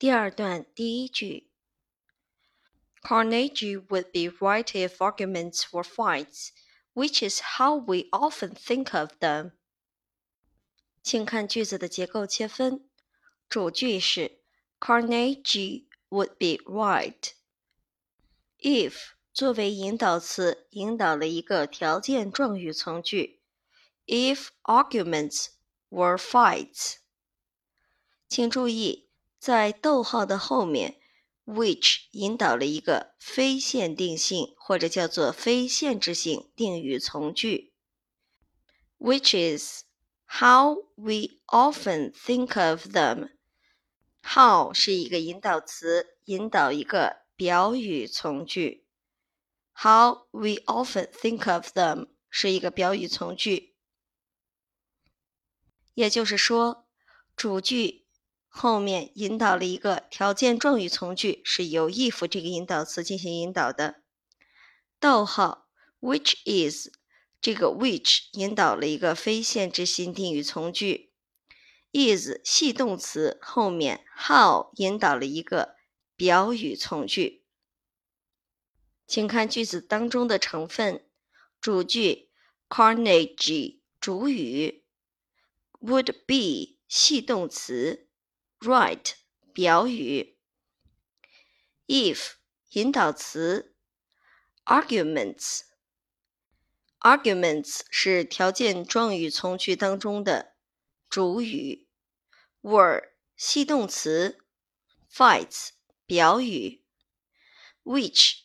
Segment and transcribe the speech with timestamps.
[0.00, 1.50] 第二段第一句
[3.02, 6.52] ，Carnegie would be right if arguments were fights,
[6.94, 9.52] which is how we often think of them。
[11.02, 12.88] 请看句子的结构切分，
[13.46, 14.40] 主句是
[14.80, 17.32] Carnegie would be right
[18.58, 23.42] if 作为引导词，引导了一个条件状语从句。
[24.06, 25.48] If arguments
[25.90, 27.00] were fights，
[28.26, 29.09] 请注意。
[29.40, 31.00] 在逗号的后面
[31.46, 37.72] ，which 引导了一个非限定性或者叫做非限制性定语从句
[38.98, 39.84] ，which is
[40.26, 43.30] how we often think of them。
[44.22, 48.84] how 是一个引导词，引导一个表语从句。
[49.72, 53.74] How we often think of them 是一个表语从句，
[55.94, 56.86] 也就是说，
[57.34, 58.04] 主句。
[58.52, 64.02] 后面引导了一个条件状语从句，是由 if 这个引导词进行引导的。
[64.98, 65.68] 逗号
[66.00, 66.88] ，which is
[67.40, 71.12] 这个 which 引导了一个非限制性定语从句
[71.92, 75.76] ，is 系动词后面 how 引导了一个
[76.16, 77.44] 表语从句。
[79.06, 81.06] 请看句子当中的成分：
[81.60, 82.30] 主句
[82.68, 84.84] Carnegie 主语
[85.80, 88.08] ，would be 系动词。
[88.60, 89.14] Right
[89.54, 90.36] 表语
[91.86, 92.32] ，if
[92.72, 93.74] 引导词
[94.66, 95.62] ，arguments
[96.98, 100.52] arguments 是条件状语从句当中的
[101.08, 101.88] 主语
[102.60, 104.44] ，were 系动词
[105.10, 105.70] ，fights
[106.04, 106.84] 表语
[107.82, 108.40] ，which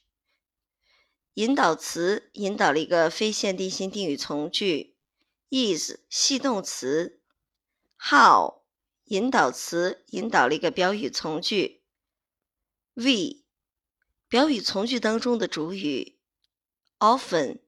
[1.34, 4.96] 引导词引导了一个非限定性定语从句
[5.50, 7.22] ，is 系动词
[7.98, 8.65] ，how
[9.06, 11.84] 引导词引导了一个表语从句
[12.96, 13.44] ，we
[14.28, 16.18] 表语从句当中的主语
[16.98, 17.60] ，often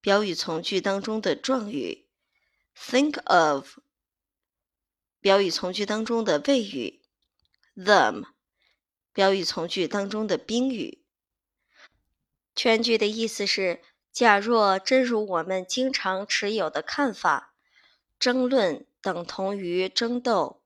[0.00, 2.08] 表语从句当中的状语
[2.76, 3.78] ，think of
[5.20, 7.02] 表语从句当中的谓语
[7.76, 8.24] ，them
[9.12, 11.04] 表语从句当中的宾语。
[12.56, 17.54] 全句的意思是：假若真如我们经常持有的看法，
[18.18, 20.59] 争论等同于争斗。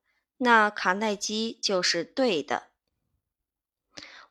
[0.45, 2.69] 那卡耐基就是对的。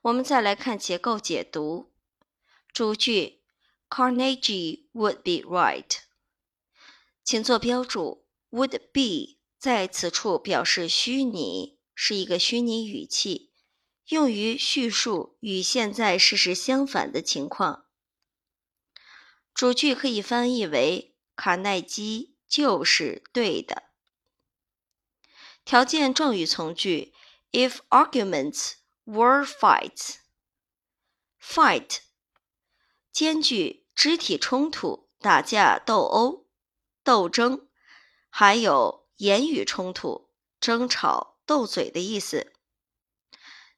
[0.03, 1.91] 我们再来看结构解读，
[2.71, 3.41] 主句
[3.89, 6.01] Carnegie would be right，
[7.23, 13.51] 请做标注，would be 在此处表示虚拟，是一个虚拟语气，
[14.09, 17.87] 用于叙述与现在事实相反的情况。
[19.51, 23.92] 主句可以翻译为卡耐基就是对的。
[25.65, 27.13] 条件状语从句
[27.51, 28.73] ：If arguments
[29.05, 30.19] were fights，fight
[33.11, 36.47] 兼具肢体冲突、打架斗殴、
[37.03, 37.67] 斗争，
[38.29, 42.53] 还有言语冲突、争吵、斗嘴的意思。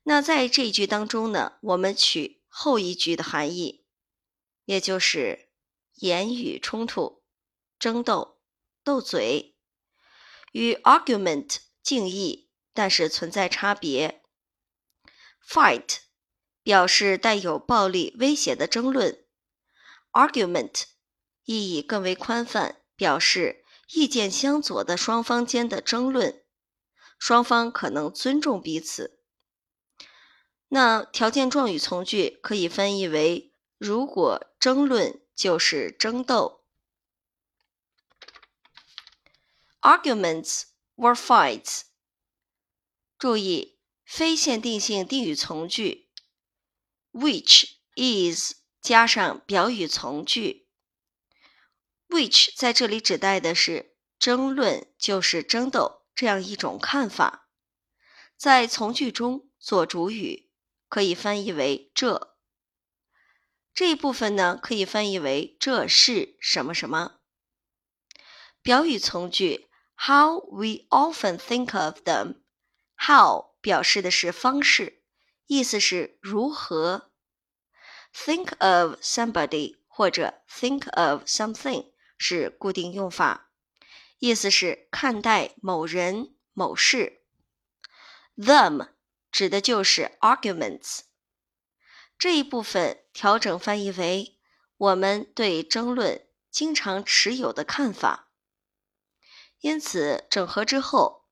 [0.03, 3.85] 那在这一句当中呢，我们取后一句的含义，
[4.65, 5.49] 也就是
[5.95, 7.23] 言语冲突、
[7.77, 8.39] 争斗、
[8.83, 9.55] 斗嘴，
[10.51, 11.64] 与 argument。
[11.85, 14.23] 敬意，但是存在差别。
[15.47, 15.97] Fight
[16.63, 19.23] 表示带有暴力威胁的争论
[20.11, 20.85] ，argument
[21.43, 23.63] 意义更为宽泛，表示
[23.93, 26.43] 意见相左的双方间的争论，
[27.19, 29.19] 双方可能尊重彼此。
[30.69, 36.63] 那条件状语从句可以翻译为：如果争论就是争斗
[39.81, 40.74] ，arguments。
[40.95, 41.83] Were fights。
[43.17, 46.09] 注意，非限定性定语从句
[47.11, 50.67] ，which is 加上表语从句
[52.09, 57.49] ，which 在这里指代的是争论就是争斗这样一种看法，
[58.37, 60.51] 在从句中做主语，
[60.87, 62.37] 可以翻译为这。
[63.73, 67.19] 这一部分呢，可以翻译为这是什么什么。
[68.61, 69.67] 表语从句。
[69.97, 72.35] How we often think of them.
[72.97, 75.01] How 表示的是方式，
[75.47, 77.11] 意思是如何。
[78.13, 83.51] Think of somebody 或者 think of something 是固定用法，
[84.19, 87.21] 意思是看待某人、某事。
[88.37, 88.89] Them
[89.31, 90.99] 指的就是 arguments。
[92.17, 94.37] 这一部分调整翻译为
[94.77, 98.24] 我们对争论经常持有的看法。
[99.61, 101.25] 因此，整合之后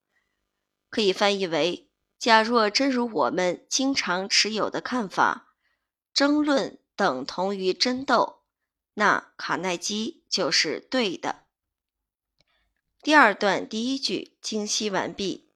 [0.90, 5.56] 可以翻译为假若真如我们经常持有的看法，
[6.14, 8.44] 争论等同于争斗，
[8.94, 11.44] 那卡耐基就是对的。
[13.02, 15.53] 第二段第一句精析完毕。